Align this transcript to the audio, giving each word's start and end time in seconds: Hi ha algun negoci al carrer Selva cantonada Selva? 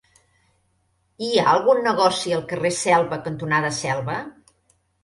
Hi 1.25 1.29
ha 1.41 1.45
algun 1.53 1.83
negoci 1.89 2.35
al 2.39 2.43
carrer 2.55 2.75
Selva 2.81 3.25
cantonada 3.29 3.75
Selva? 3.85 4.23